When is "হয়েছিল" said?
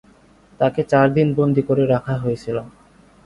2.17-2.57